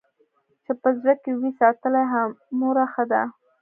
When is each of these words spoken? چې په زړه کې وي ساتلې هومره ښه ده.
چې 0.63 0.71
په 0.81 0.89
زړه 0.99 1.13
کې 1.23 1.31
وي 1.39 1.51
ساتلې 1.59 2.03
هومره 2.13 2.83
ښه 2.93 3.03
ده. 3.11 3.23